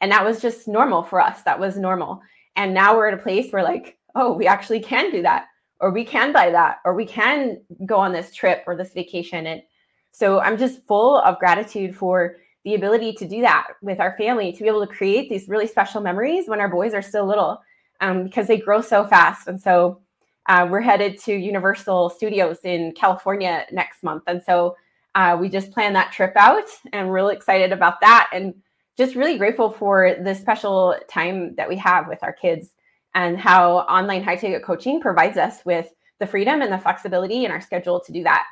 And 0.00 0.10
that 0.12 0.24
was 0.24 0.40
just 0.40 0.66
normal 0.66 1.02
for 1.02 1.20
us. 1.20 1.42
That 1.42 1.60
was 1.60 1.76
normal. 1.76 2.22
And 2.56 2.74
now 2.74 2.96
we're 2.96 3.08
at 3.08 3.14
a 3.14 3.22
place 3.22 3.52
where, 3.52 3.62
like, 3.62 3.98
oh, 4.14 4.32
we 4.32 4.46
actually 4.46 4.80
can 4.80 5.10
do 5.10 5.22
that, 5.22 5.46
or 5.80 5.90
we 5.90 6.04
can 6.04 6.32
buy 6.32 6.50
that, 6.50 6.78
or 6.84 6.94
we 6.94 7.06
can 7.06 7.60
go 7.86 7.96
on 7.96 8.12
this 8.12 8.34
trip 8.34 8.64
or 8.66 8.76
this 8.76 8.92
vacation. 8.92 9.46
And 9.46 9.62
so 10.10 10.40
I'm 10.40 10.58
just 10.58 10.86
full 10.86 11.18
of 11.18 11.38
gratitude 11.38 11.94
for 11.94 12.36
the 12.64 12.74
ability 12.74 13.12
to 13.14 13.28
do 13.28 13.40
that 13.42 13.68
with 13.80 14.00
our 14.00 14.16
family, 14.18 14.52
to 14.52 14.62
be 14.62 14.68
able 14.68 14.86
to 14.86 14.92
create 14.92 15.30
these 15.30 15.48
really 15.48 15.66
special 15.66 16.00
memories 16.00 16.48
when 16.48 16.60
our 16.60 16.68
boys 16.68 16.92
are 16.92 17.02
still 17.02 17.26
little, 17.26 17.60
um, 18.00 18.24
because 18.24 18.46
they 18.46 18.58
grow 18.58 18.80
so 18.80 19.06
fast. 19.06 19.48
And 19.48 19.60
so 19.60 20.00
uh, 20.46 20.66
we're 20.68 20.80
headed 20.80 21.18
to 21.20 21.32
Universal 21.32 22.10
Studios 22.10 22.58
in 22.64 22.92
California 22.92 23.64
next 23.70 24.02
month. 24.02 24.24
And 24.26 24.42
so 24.42 24.76
uh, 25.14 25.38
we 25.40 25.48
just 25.48 25.70
planned 25.70 25.94
that 25.96 26.12
trip 26.12 26.32
out 26.36 26.68
and 26.92 27.12
really 27.12 27.34
excited 27.34 27.72
about 27.72 28.00
that. 28.00 28.28
And 28.32 28.54
just 29.00 29.16
really 29.16 29.38
grateful 29.38 29.70
for 29.70 30.14
the 30.22 30.34
special 30.34 30.94
time 31.08 31.54
that 31.54 31.66
we 31.66 31.74
have 31.74 32.06
with 32.06 32.18
our 32.22 32.34
kids 32.34 32.74
and 33.14 33.38
how 33.38 33.78
online 33.78 34.22
high 34.22 34.36
ticket 34.36 34.62
coaching 34.62 35.00
provides 35.00 35.38
us 35.38 35.64
with 35.64 35.88
the 36.18 36.26
freedom 36.26 36.60
and 36.60 36.70
the 36.70 36.76
flexibility 36.76 37.46
in 37.46 37.50
our 37.50 37.62
schedule 37.62 37.98
to 37.98 38.12
do 38.12 38.22
that. 38.22 38.44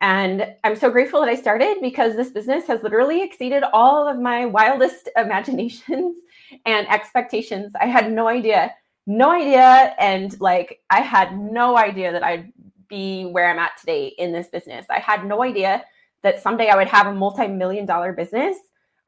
And 0.00 0.46
I'm 0.62 0.76
so 0.76 0.90
grateful 0.90 1.18
that 1.22 1.28
I 1.28 1.34
started 1.34 1.78
because 1.82 2.14
this 2.14 2.30
business 2.30 2.68
has 2.68 2.84
literally 2.84 3.20
exceeded 3.20 3.64
all 3.72 4.06
of 4.06 4.20
my 4.20 4.46
wildest 4.46 5.08
imaginations 5.16 6.18
and 6.66 6.86
expectations. 6.88 7.72
I 7.80 7.86
had 7.86 8.12
no 8.12 8.28
idea, 8.28 8.72
no 9.08 9.32
idea. 9.32 9.96
And 9.98 10.40
like, 10.40 10.82
I 10.88 11.00
had 11.00 11.36
no 11.36 11.76
idea 11.76 12.12
that 12.12 12.22
I'd 12.22 12.52
be 12.86 13.24
where 13.24 13.50
I'm 13.50 13.58
at 13.58 13.76
today 13.80 14.14
in 14.18 14.30
this 14.30 14.46
business. 14.46 14.86
I 14.88 15.00
had 15.00 15.26
no 15.26 15.42
idea 15.42 15.84
that 16.22 16.40
someday 16.40 16.68
I 16.68 16.76
would 16.76 16.86
have 16.86 17.08
a 17.08 17.12
multi 17.12 17.48
million 17.48 17.86
dollar 17.86 18.12
business 18.12 18.56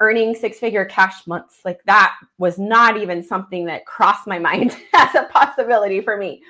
earning 0.01 0.35
six 0.35 0.59
figure 0.59 0.85
cash 0.85 1.27
months. 1.27 1.61
Like 1.65 1.81
that 1.85 2.15
was 2.39 2.59
not 2.59 2.97
even 2.97 3.23
something 3.23 3.65
that 3.67 3.87
crossed 3.87 4.27
my 4.27 4.39
mind 4.51 4.77
as 4.95 5.15
a 5.15 5.25
possibility 5.25 6.01
for 6.01 6.17
me. 6.17 6.43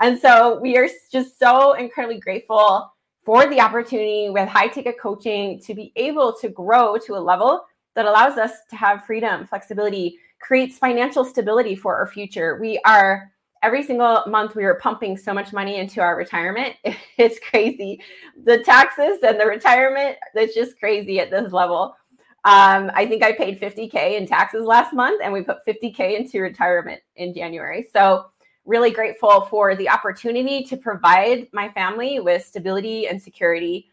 And 0.00 0.18
so 0.18 0.60
we 0.60 0.76
are 0.76 0.88
just 1.10 1.38
so 1.38 1.72
incredibly 1.72 2.20
grateful 2.20 2.92
for 3.24 3.46
the 3.46 3.60
opportunity 3.60 4.30
with 4.30 4.48
high 4.48 4.68
ticket 4.68 4.98
coaching 4.98 5.60
to 5.60 5.74
be 5.74 5.92
able 5.96 6.32
to 6.40 6.48
grow 6.48 6.96
to 7.04 7.16
a 7.16 7.18
level 7.18 7.64
that 7.94 8.06
allows 8.06 8.38
us 8.38 8.52
to 8.70 8.76
have 8.76 9.04
freedom, 9.04 9.44
flexibility, 9.44 10.18
creates 10.40 10.78
financial 10.78 11.24
stability 11.24 11.74
for 11.74 11.96
our 11.96 12.06
future. 12.06 12.58
We 12.60 12.80
are 12.84 13.32
every 13.62 13.82
single 13.82 14.22
month 14.28 14.54
we 14.54 14.64
are 14.64 14.76
pumping 14.76 15.16
so 15.16 15.34
much 15.34 15.52
money 15.52 15.78
into 15.78 16.00
our 16.00 16.16
retirement. 16.16 16.76
It's 17.18 17.40
crazy. 17.40 18.00
The 18.44 18.58
taxes 18.62 19.18
and 19.24 19.40
the 19.40 19.44
retirement, 19.44 20.16
it's 20.34 20.54
just 20.54 20.78
crazy 20.78 21.18
at 21.18 21.32
this 21.32 21.52
level. 21.52 21.96
Um, 22.44 22.90
I 22.94 23.04
think 23.06 23.22
I 23.22 23.32
paid 23.32 23.60
50K 23.60 24.16
in 24.16 24.26
taxes 24.26 24.64
last 24.64 24.94
month 24.94 25.20
and 25.22 25.32
we 25.32 25.42
put 25.42 25.66
50K 25.66 26.16
into 26.16 26.40
retirement 26.40 27.00
in 27.16 27.34
January. 27.34 27.86
So, 27.92 28.26
really 28.64 28.90
grateful 28.90 29.42
for 29.42 29.74
the 29.74 29.88
opportunity 29.88 30.62
to 30.62 30.76
provide 30.76 31.48
my 31.52 31.70
family 31.70 32.20
with 32.20 32.44
stability 32.44 33.08
and 33.08 33.20
security, 33.20 33.90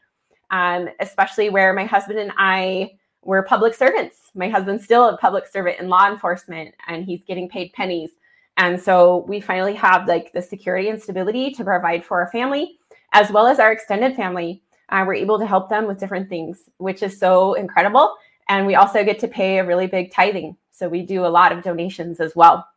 um, 0.52 0.90
especially 1.00 1.50
where 1.50 1.74
my 1.74 1.86
husband 1.86 2.20
and 2.20 2.34
I 2.38 2.92
were 3.22 3.42
public 3.44 3.74
servants. 3.74 4.32
My 4.36 4.50
husband's 4.50 4.84
still 4.84 5.08
a 5.08 5.18
public 5.18 5.48
servant 5.48 5.80
in 5.80 5.88
law 5.88 6.10
enforcement 6.12 6.75
and 6.88 7.06
he's 7.06 7.24
getting 7.24 7.48
paid 7.48 7.72
pennies. 7.72 8.12
And 8.58 8.80
so 8.80 9.25
we 9.30 9.40
finally 9.40 9.75
have 9.75 10.10
like 10.10 10.34
the 10.34 10.42
security 10.42 10.90
and 10.90 11.02
stability 11.02 11.52
to 11.52 11.64
provide 11.64 12.04
for 12.04 12.22
our 12.22 12.30
family 12.32 12.78
as 13.14 13.32
well 13.32 13.48
as 13.48 13.60
our 13.60 13.72
extended 13.72 14.14
family 14.16 14.62
uh, 14.90 15.04
we're 15.06 15.16
able 15.16 15.40
to 15.40 15.46
help 15.46 15.70
them 15.70 15.88
with 15.88 16.00
different 16.00 16.30
things, 16.30 16.70
which 16.78 17.02
is 17.02 17.18
so 17.20 17.54
incredible. 17.56 18.16
And 18.50 18.66
we 18.68 18.75
also 18.75 19.04
get 19.04 19.20
to 19.20 19.28
pay 19.28 19.58
a 19.58 19.66
really 19.66 19.88
big 19.88 20.12
tithing. 20.12 20.58
So 20.72 20.88
we 20.88 21.02
do 21.04 21.25
a 21.25 21.28
lot 21.28 21.52
of 21.52 21.64
donations 21.64 22.20
as 22.20 22.36
well. 22.36 22.68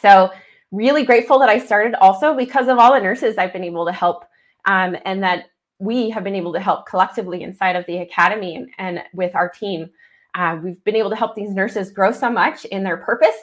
So, 0.00 0.30
really 0.70 1.04
grateful 1.04 1.38
that 1.38 1.48
I 1.48 1.58
started 1.58 1.94
also 1.94 2.36
because 2.36 2.66
of 2.66 2.78
all 2.78 2.92
the 2.92 3.00
nurses 3.00 3.38
I've 3.38 3.52
been 3.52 3.62
able 3.62 3.86
to 3.86 3.92
help 3.92 4.24
um, 4.64 4.96
and 5.04 5.22
that 5.22 5.44
we 5.78 6.10
have 6.10 6.24
been 6.24 6.34
able 6.34 6.52
to 6.52 6.60
help 6.60 6.86
collectively 6.86 7.42
inside 7.42 7.76
of 7.76 7.86
the 7.86 7.98
academy 7.98 8.56
and, 8.56 8.70
and 8.78 9.02
with 9.12 9.34
our 9.34 9.48
team. 9.48 9.90
Uh, 10.34 10.58
we've 10.62 10.82
been 10.84 10.96
able 10.96 11.10
to 11.10 11.16
help 11.16 11.34
these 11.34 11.54
nurses 11.54 11.92
grow 11.92 12.10
so 12.10 12.28
much 12.28 12.64
in 12.66 12.82
their 12.82 12.96
purpose, 12.96 13.36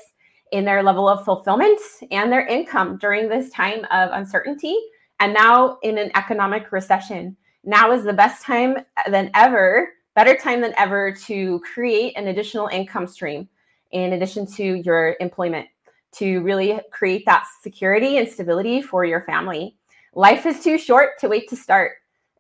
in 0.51 0.65
their 0.65 0.83
level 0.83 1.07
of 1.07 1.23
fulfillment, 1.23 1.79
and 2.11 2.31
their 2.31 2.45
income 2.45 2.97
during 2.97 3.29
this 3.29 3.49
time 3.51 3.85
of 3.91 4.09
uncertainty. 4.11 4.77
And 5.19 5.33
now 5.33 5.77
in 5.83 5.97
an 5.97 6.11
economic 6.15 6.71
recession, 6.71 7.37
now 7.63 7.91
is 7.91 8.03
the 8.03 8.13
best 8.13 8.43
time 8.43 8.77
than 9.09 9.29
ever, 9.35 9.89
better 10.15 10.35
time 10.35 10.61
than 10.61 10.73
ever 10.77 11.11
to 11.11 11.59
create 11.59 12.13
an 12.17 12.27
additional 12.27 12.67
income 12.67 13.07
stream 13.07 13.47
in 13.91 14.13
addition 14.13 14.45
to 14.45 14.63
your 14.63 15.15
employment 15.19 15.67
to 16.13 16.41
really 16.41 16.79
create 16.91 17.25
that 17.25 17.45
security 17.61 18.17
and 18.17 18.27
stability 18.27 18.81
for 18.81 19.05
your 19.05 19.21
family. 19.21 19.77
Life 20.13 20.45
is 20.45 20.63
too 20.63 20.77
short 20.77 21.19
to 21.19 21.29
wait 21.29 21.49
to 21.49 21.55
start. 21.55 21.93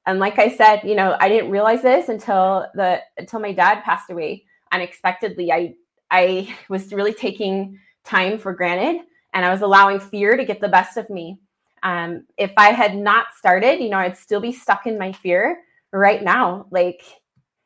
And 0.05 0.19
like 0.19 0.39
I 0.39 0.49
said, 0.55 0.81
you 0.83 0.95
know, 0.95 1.15
I 1.19 1.29
didn't 1.29 1.51
realize 1.51 1.81
this 1.81 2.09
until 2.09 2.67
the 2.73 3.01
until 3.17 3.39
my 3.39 3.53
dad 3.53 3.83
passed 3.83 4.09
away 4.09 4.45
unexpectedly. 4.71 5.51
I 5.51 5.75
I 6.09 6.55
was 6.69 6.91
really 6.91 7.13
taking 7.13 7.79
time 8.03 8.37
for 8.37 8.53
granted 8.53 9.05
and 9.33 9.45
I 9.45 9.51
was 9.51 9.61
allowing 9.61 9.99
fear 9.99 10.35
to 10.35 10.43
get 10.43 10.59
the 10.59 10.67
best 10.67 10.97
of 10.97 11.09
me. 11.09 11.39
Um, 11.83 12.25
if 12.37 12.51
I 12.57 12.71
had 12.71 12.95
not 12.95 13.27
started, 13.37 13.79
you 13.79 13.89
know, 13.89 13.97
I'd 13.97 14.17
still 14.17 14.41
be 14.41 14.51
stuck 14.51 14.85
in 14.85 14.97
my 14.97 15.11
fear 15.13 15.61
right 15.93 16.21
now. 16.21 16.65
Like 16.71 17.03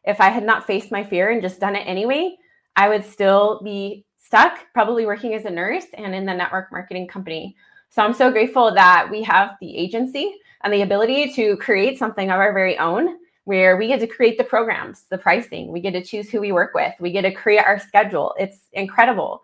if 0.06 0.22
I 0.22 0.30
had 0.30 0.44
not 0.44 0.68
faced 0.68 0.92
my 0.92 1.04
fear 1.04 1.32
and 1.32 1.42
just 1.42 1.60
done 1.60 1.76
it 1.76 1.88
anyway, 1.88 2.36
I 2.76 2.90
would 2.90 3.06
still 3.06 3.62
be 3.64 4.06
stuck, 4.18 4.60
probably 4.74 5.06
working 5.06 5.34
as 5.34 5.46
a 5.46 5.50
nurse 5.50 5.86
and 5.94 6.14
in 6.14 6.26
the 6.26 6.34
network 6.34 6.72
marketing 6.72 7.08
company. 7.08 7.56
So 7.90 8.04
I'm 8.04 8.14
so 8.14 8.32
grateful 8.32 8.74
that 8.74 9.10
we 9.10 9.24
have 9.24 9.56
the 9.62 9.78
agency 9.78 10.36
and 10.64 10.74
the 10.74 10.82
ability 10.82 11.32
to 11.34 11.56
create 11.58 11.98
something 11.98 12.30
of 12.30 12.40
our 12.40 12.54
very 12.54 12.78
own 12.78 13.18
where 13.46 13.78
we 13.78 13.88
get 13.88 14.00
to 14.00 14.08
create 14.08 14.38
the 14.38 14.44
programs, 14.44 15.04
the 15.10 15.18
pricing, 15.18 15.72
we 15.72 15.80
get 15.80 15.92
to 15.92 16.04
choose 16.04 16.30
who 16.30 16.42
we 16.42 16.52
work 16.52 16.74
with, 16.74 16.94
we 17.00 17.12
get 17.12 17.22
to 17.22 17.32
create 17.32 17.64
our 17.64 17.80
schedule. 17.80 18.34
It's 18.40 18.62
incredible. 18.74 19.42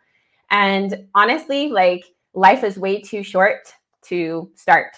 And 0.49 1.07
honestly, 1.13 1.69
like 1.69 2.05
life 2.33 2.63
is 2.63 2.77
way 2.77 2.99
too 2.99 3.23
short 3.23 3.71
to 4.05 4.49
start, 4.55 4.97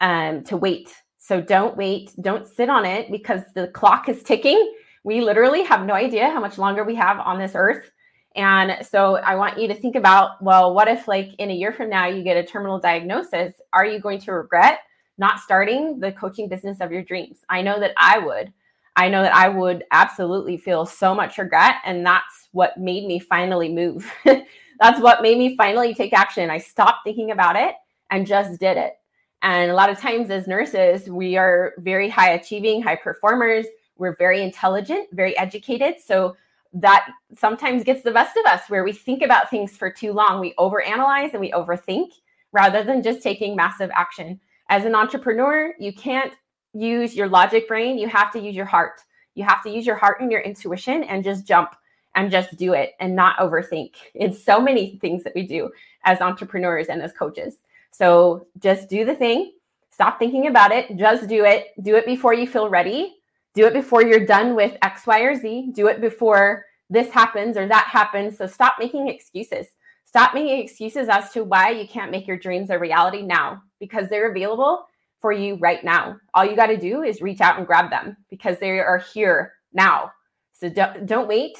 um, 0.00 0.42
to 0.44 0.56
wait. 0.56 0.92
So 1.18 1.40
don't 1.40 1.76
wait, 1.76 2.12
don't 2.20 2.46
sit 2.46 2.68
on 2.68 2.84
it 2.84 3.10
because 3.12 3.42
the 3.54 3.68
clock 3.68 4.08
is 4.08 4.24
ticking 4.24 4.74
we 5.04 5.20
literally 5.20 5.62
have 5.64 5.86
no 5.86 5.94
idea 5.94 6.28
how 6.28 6.40
much 6.40 6.58
longer 6.58 6.84
we 6.84 6.94
have 6.94 7.18
on 7.20 7.38
this 7.38 7.52
earth. 7.54 7.90
And 8.36 8.84
so 8.86 9.16
I 9.16 9.34
want 9.34 9.58
you 9.58 9.66
to 9.68 9.74
think 9.74 9.96
about 9.96 10.42
well, 10.42 10.74
what 10.74 10.88
if, 10.88 11.08
like, 11.08 11.34
in 11.38 11.50
a 11.50 11.54
year 11.54 11.72
from 11.72 11.90
now, 11.90 12.06
you 12.06 12.22
get 12.22 12.36
a 12.36 12.44
terminal 12.44 12.78
diagnosis? 12.78 13.54
Are 13.72 13.84
you 13.84 13.98
going 13.98 14.20
to 14.20 14.32
regret 14.32 14.80
not 15.18 15.40
starting 15.40 15.98
the 15.98 16.12
coaching 16.12 16.48
business 16.48 16.80
of 16.80 16.92
your 16.92 17.02
dreams? 17.02 17.40
I 17.48 17.62
know 17.62 17.80
that 17.80 17.92
I 17.96 18.18
would. 18.18 18.52
I 18.96 19.08
know 19.08 19.22
that 19.22 19.34
I 19.34 19.48
would 19.48 19.84
absolutely 19.90 20.56
feel 20.56 20.84
so 20.84 21.14
much 21.14 21.38
regret. 21.38 21.76
And 21.84 22.04
that's 22.04 22.48
what 22.52 22.78
made 22.78 23.06
me 23.06 23.18
finally 23.18 23.72
move. 23.72 24.12
that's 24.24 25.00
what 25.00 25.22
made 25.22 25.38
me 25.38 25.56
finally 25.56 25.94
take 25.94 26.12
action. 26.12 26.50
I 26.50 26.58
stopped 26.58 27.00
thinking 27.04 27.30
about 27.30 27.56
it 27.56 27.74
and 28.10 28.26
just 28.26 28.60
did 28.60 28.76
it. 28.76 28.94
And 29.42 29.70
a 29.70 29.74
lot 29.74 29.90
of 29.90 29.98
times, 29.98 30.30
as 30.30 30.46
nurses, 30.46 31.08
we 31.08 31.36
are 31.36 31.72
very 31.78 32.08
high 32.10 32.32
achieving, 32.32 32.82
high 32.82 32.96
performers 32.96 33.66
we're 34.00 34.16
very 34.16 34.42
intelligent, 34.42 35.08
very 35.12 35.36
educated. 35.38 35.96
So 36.04 36.34
that 36.72 37.06
sometimes 37.36 37.84
gets 37.84 38.02
the 38.02 38.10
best 38.10 38.36
of 38.36 38.46
us 38.46 38.62
where 38.68 38.82
we 38.82 38.92
think 38.92 39.22
about 39.22 39.50
things 39.50 39.76
for 39.76 39.90
too 39.90 40.12
long. 40.12 40.40
We 40.40 40.54
overanalyze 40.54 41.32
and 41.32 41.40
we 41.40 41.52
overthink 41.52 42.12
rather 42.52 42.82
than 42.82 43.02
just 43.02 43.22
taking 43.22 43.54
massive 43.54 43.90
action. 43.94 44.40
As 44.70 44.84
an 44.84 44.94
entrepreneur, 44.94 45.74
you 45.78 45.92
can't 45.92 46.32
use 46.72 47.14
your 47.14 47.28
logic 47.28 47.68
brain, 47.68 47.98
you 47.98 48.08
have 48.08 48.32
to 48.32 48.40
use 48.40 48.54
your 48.54 48.64
heart. 48.64 49.02
You 49.34 49.44
have 49.44 49.62
to 49.64 49.70
use 49.70 49.86
your 49.86 49.96
heart 49.96 50.20
and 50.20 50.32
your 50.32 50.40
intuition 50.40 51.04
and 51.04 51.22
just 51.22 51.46
jump 51.46 51.76
and 52.14 52.30
just 52.30 52.56
do 52.56 52.72
it 52.72 52.92
and 53.00 53.14
not 53.14 53.36
overthink. 53.38 53.94
It's 54.14 54.42
so 54.42 54.60
many 54.60 54.98
things 55.00 55.22
that 55.24 55.34
we 55.34 55.46
do 55.46 55.70
as 56.04 56.20
entrepreneurs 56.20 56.88
and 56.88 57.02
as 57.02 57.12
coaches. 57.12 57.58
So 57.90 58.46
just 58.58 58.88
do 58.88 59.04
the 59.04 59.14
thing, 59.14 59.52
stop 59.90 60.18
thinking 60.18 60.46
about 60.46 60.72
it, 60.72 60.96
just 60.96 61.28
do 61.28 61.44
it. 61.44 61.68
Do 61.82 61.96
it 61.96 62.06
before 62.06 62.34
you 62.34 62.46
feel 62.46 62.68
ready 62.68 63.19
do 63.54 63.66
it 63.66 63.72
before 63.72 64.02
you're 64.02 64.26
done 64.26 64.54
with 64.54 64.76
X, 64.82 65.06
Y, 65.06 65.20
or 65.20 65.34
Z. 65.34 65.72
Do 65.74 65.88
it 65.88 66.00
before 66.00 66.64
this 66.88 67.10
happens 67.10 67.56
or 67.56 67.66
that 67.66 67.86
happens. 67.86 68.38
So 68.38 68.46
stop 68.46 68.76
making 68.78 69.08
excuses. 69.08 69.66
Stop 70.04 70.34
making 70.34 70.58
excuses 70.58 71.08
as 71.08 71.30
to 71.32 71.44
why 71.44 71.70
you 71.70 71.86
can't 71.86 72.10
make 72.10 72.26
your 72.26 72.36
dreams 72.36 72.70
a 72.70 72.78
reality 72.78 73.22
now 73.22 73.62
because 73.78 74.08
they're 74.08 74.30
available 74.30 74.84
for 75.20 75.32
you 75.32 75.56
right 75.56 75.84
now. 75.84 76.16
All 76.34 76.44
you 76.44 76.56
got 76.56 76.66
to 76.66 76.76
do 76.76 77.02
is 77.02 77.20
reach 77.20 77.40
out 77.40 77.58
and 77.58 77.66
grab 77.66 77.90
them 77.90 78.16
because 78.28 78.58
they 78.58 78.80
are 78.80 78.98
here 79.12 79.52
now. 79.72 80.10
So 80.52 80.68
don't, 80.68 81.06
don't 81.06 81.28
wait 81.28 81.58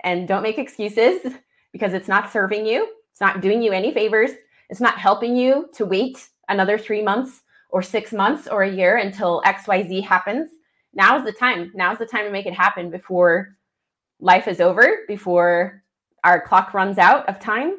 and 0.00 0.28
don't 0.28 0.42
make 0.42 0.58
excuses 0.58 1.20
because 1.72 1.94
it's 1.94 2.08
not 2.08 2.30
serving 2.30 2.66
you. 2.66 2.88
It's 3.10 3.20
not 3.20 3.40
doing 3.40 3.62
you 3.62 3.72
any 3.72 3.92
favors. 3.92 4.32
It's 4.68 4.80
not 4.80 4.98
helping 4.98 5.36
you 5.36 5.68
to 5.74 5.86
wait 5.86 6.28
another 6.48 6.78
three 6.78 7.02
months 7.02 7.42
or 7.70 7.82
six 7.82 8.12
months 8.12 8.48
or 8.48 8.62
a 8.62 8.70
year 8.70 8.96
until 8.96 9.42
XYZ 9.42 10.02
happens 10.04 10.50
now's 10.98 11.24
the 11.24 11.32
time. 11.32 11.70
Now's 11.74 11.98
the 11.98 12.06
time 12.06 12.24
to 12.24 12.30
make 12.30 12.46
it 12.46 12.52
happen 12.52 12.90
before 12.90 13.56
life 14.20 14.48
is 14.48 14.60
over, 14.60 15.04
before 15.06 15.84
our 16.24 16.40
clock 16.40 16.74
runs 16.74 16.98
out 16.98 17.26
of 17.28 17.38
time. 17.38 17.78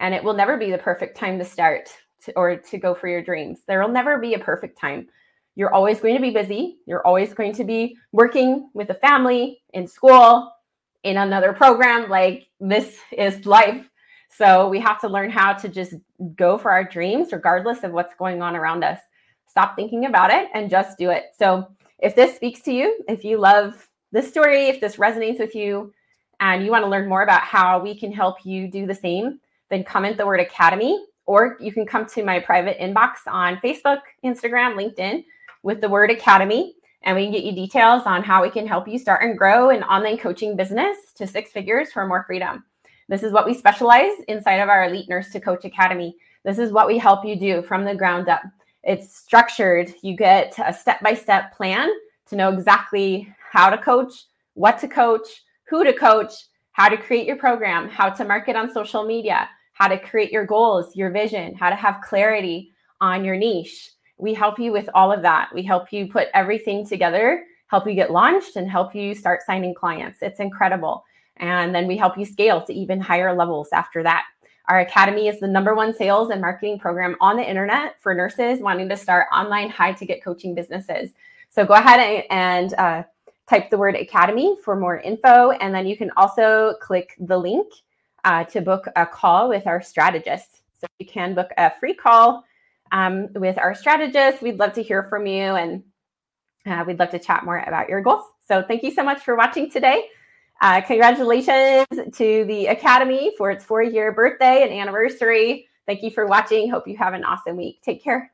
And 0.00 0.12
it 0.14 0.22
will 0.22 0.34
never 0.34 0.58
be 0.58 0.70
the 0.70 0.78
perfect 0.78 1.16
time 1.16 1.38
to 1.38 1.44
start 1.44 1.88
to, 2.24 2.32
or 2.36 2.56
to 2.56 2.78
go 2.78 2.92
for 2.92 3.06
your 3.06 3.22
dreams. 3.22 3.60
There 3.66 3.80
will 3.80 3.88
never 3.88 4.18
be 4.18 4.34
a 4.34 4.38
perfect 4.38 4.78
time. 4.78 5.06
You're 5.54 5.72
always 5.72 6.00
going 6.00 6.16
to 6.16 6.22
be 6.22 6.30
busy. 6.30 6.78
You're 6.86 7.06
always 7.06 7.32
going 7.32 7.52
to 7.54 7.64
be 7.64 7.96
working 8.12 8.68
with 8.74 8.90
a 8.90 8.94
family, 8.94 9.62
in 9.72 9.86
school, 9.86 10.52
in 11.04 11.18
another 11.18 11.52
program. 11.52 12.10
Like 12.10 12.48
this 12.58 12.98
is 13.12 13.46
life. 13.46 13.88
So 14.28 14.68
we 14.68 14.80
have 14.80 15.00
to 15.00 15.08
learn 15.08 15.30
how 15.30 15.52
to 15.52 15.68
just 15.68 15.94
go 16.34 16.58
for 16.58 16.70
our 16.70 16.84
dreams, 16.84 17.32
regardless 17.32 17.84
of 17.84 17.92
what's 17.92 18.14
going 18.14 18.42
on 18.42 18.56
around 18.56 18.84
us. 18.84 19.00
Stop 19.46 19.76
thinking 19.76 20.06
about 20.06 20.30
it 20.30 20.48
and 20.54 20.70
just 20.70 20.98
do 20.98 21.10
it. 21.10 21.24
So 21.38 21.68
if 22.02 22.14
this 22.14 22.36
speaks 22.36 22.60
to 22.62 22.72
you, 22.72 22.98
if 23.08 23.24
you 23.24 23.38
love 23.38 23.88
this 24.12 24.28
story, 24.28 24.66
if 24.66 24.80
this 24.80 24.96
resonates 24.96 25.38
with 25.38 25.54
you, 25.54 25.92
and 26.40 26.64
you 26.64 26.70
want 26.70 26.82
to 26.82 26.90
learn 26.90 27.08
more 27.08 27.22
about 27.22 27.42
how 27.42 27.78
we 27.78 27.94
can 27.98 28.10
help 28.10 28.44
you 28.44 28.70
do 28.70 28.86
the 28.86 28.94
same, 28.94 29.38
then 29.68 29.84
comment 29.84 30.16
the 30.16 30.26
word 30.26 30.40
academy, 30.40 31.04
or 31.26 31.56
you 31.60 31.72
can 31.72 31.86
come 31.86 32.06
to 32.06 32.24
my 32.24 32.40
private 32.40 32.78
inbox 32.78 33.18
on 33.26 33.58
Facebook, 33.58 34.00
Instagram, 34.24 34.74
LinkedIn 34.74 35.24
with 35.62 35.80
the 35.80 35.88
word 35.88 36.10
academy, 36.10 36.74
and 37.02 37.16
we 37.16 37.24
can 37.24 37.32
get 37.32 37.44
you 37.44 37.52
details 37.52 38.02
on 38.06 38.22
how 38.22 38.42
we 38.42 38.50
can 38.50 38.66
help 38.66 38.88
you 38.88 38.98
start 38.98 39.22
and 39.22 39.38
grow 39.38 39.70
an 39.70 39.82
online 39.84 40.18
coaching 40.18 40.56
business 40.56 40.96
to 41.14 41.26
six 41.26 41.52
figures 41.52 41.92
for 41.92 42.06
more 42.06 42.24
freedom. 42.26 42.64
This 43.08 43.22
is 43.22 43.32
what 43.32 43.46
we 43.46 43.54
specialize 43.54 44.12
inside 44.28 44.56
of 44.56 44.68
our 44.68 44.84
Elite 44.84 45.08
Nurse 45.08 45.30
to 45.32 45.40
Coach 45.40 45.64
Academy. 45.64 46.16
This 46.44 46.58
is 46.58 46.72
what 46.72 46.86
we 46.86 46.96
help 46.96 47.24
you 47.24 47.36
do 47.36 47.62
from 47.62 47.84
the 47.84 47.94
ground 47.94 48.28
up. 48.28 48.42
It's 48.82 49.16
structured. 49.16 49.92
You 50.02 50.16
get 50.16 50.54
a 50.64 50.72
step 50.72 51.00
by 51.00 51.14
step 51.14 51.54
plan 51.54 51.90
to 52.28 52.36
know 52.36 52.50
exactly 52.50 53.32
how 53.52 53.70
to 53.70 53.78
coach, 53.78 54.12
what 54.54 54.78
to 54.78 54.88
coach, 54.88 55.26
who 55.68 55.84
to 55.84 55.92
coach, 55.92 56.32
how 56.72 56.88
to 56.88 56.96
create 56.96 57.26
your 57.26 57.36
program, 57.36 57.88
how 57.88 58.08
to 58.08 58.24
market 58.24 58.56
on 58.56 58.72
social 58.72 59.04
media, 59.04 59.48
how 59.74 59.88
to 59.88 59.98
create 59.98 60.32
your 60.32 60.46
goals, 60.46 60.96
your 60.96 61.10
vision, 61.10 61.54
how 61.54 61.70
to 61.70 61.76
have 61.76 62.00
clarity 62.02 62.70
on 63.00 63.24
your 63.24 63.36
niche. 63.36 63.90
We 64.18 64.34
help 64.34 64.58
you 64.58 64.72
with 64.72 64.88
all 64.94 65.10
of 65.12 65.22
that. 65.22 65.50
We 65.54 65.62
help 65.62 65.92
you 65.92 66.08
put 66.08 66.28
everything 66.34 66.86
together, 66.86 67.44
help 67.68 67.86
you 67.86 67.94
get 67.94 68.10
launched, 68.10 68.56
and 68.56 68.70
help 68.70 68.94
you 68.94 69.14
start 69.14 69.40
signing 69.46 69.74
clients. 69.74 70.18
It's 70.22 70.40
incredible. 70.40 71.04
And 71.36 71.74
then 71.74 71.86
we 71.86 71.96
help 71.96 72.18
you 72.18 72.24
scale 72.26 72.62
to 72.66 72.72
even 72.74 73.00
higher 73.00 73.34
levels 73.34 73.68
after 73.72 74.02
that. 74.02 74.24
Our 74.70 74.78
academy 74.78 75.26
is 75.26 75.40
the 75.40 75.48
number 75.48 75.74
one 75.74 75.92
sales 75.92 76.30
and 76.30 76.40
marketing 76.40 76.78
program 76.78 77.16
on 77.20 77.36
the 77.36 77.42
internet 77.42 78.00
for 78.00 78.14
nurses 78.14 78.60
wanting 78.60 78.88
to 78.90 78.96
start 78.96 79.26
online 79.34 79.68
high 79.68 79.92
ticket 79.92 80.22
coaching 80.22 80.54
businesses. 80.54 81.10
So 81.48 81.66
go 81.66 81.74
ahead 81.74 82.24
and 82.30 82.72
uh, 82.74 83.02
type 83.48 83.68
the 83.70 83.76
word 83.76 83.96
academy 83.96 84.56
for 84.62 84.76
more 84.76 85.00
info. 85.00 85.50
And 85.50 85.74
then 85.74 85.88
you 85.88 85.96
can 85.96 86.12
also 86.16 86.74
click 86.80 87.16
the 87.18 87.36
link 87.36 87.66
uh, 88.24 88.44
to 88.44 88.60
book 88.60 88.86
a 88.94 89.04
call 89.04 89.48
with 89.48 89.66
our 89.66 89.82
strategist. 89.82 90.62
So 90.80 90.86
you 91.00 91.06
can 91.06 91.34
book 91.34 91.50
a 91.58 91.72
free 91.80 91.94
call 91.94 92.44
um, 92.92 93.26
with 93.34 93.58
our 93.58 93.74
strategist. 93.74 94.40
We'd 94.40 94.60
love 94.60 94.72
to 94.74 94.84
hear 94.84 95.02
from 95.02 95.26
you 95.26 95.56
and 95.56 95.82
uh, 96.64 96.84
we'd 96.86 97.00
love 97.00 97.10
to 97.10 97.18
chat 97.18 97.44
more 97.44 97.58
about 97.58 97.88
your 97.88 98.02
goals. 98.02 98.24
So 98.46 98.62
thank 98.62 98.84
you 98.84 98.92
so 98.92 99.02
much 99.02 99.24
for 99.24 99.34
watching 99.34 99.68
today. 99.68 100.04
Uh, 100.60 100.80
congratulations 100.82 101.86
to 102.12 102.44
the 102.44 102.66
Academy 102.66 103.32
for 103.38 103.50
its 103.50 103.64
four 103.64 103.82
year 103.82 104.12
birthday 104.12 104.62
and 104.62 104.72
anniversary. 104.72 105.66
Thank 105.86 106.02
you 106.02 106.10
for 106.10 106.26
watching. 106.26 106.70
Hope 106.70 106.86
you 106.86 106.96
have 106.98 107.14
an 107.14 107.24
awesome 107.24 107.56
week. 107.56 107.80
Take 107.82 108.02
care. 108.02 108.30